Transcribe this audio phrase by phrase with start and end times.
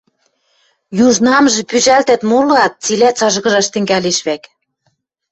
[1.05, 4.43] Южнамжы пӱжӓлтӓт молоат, цилӓ цажгыжаш тӹнгӓлеш вӓк.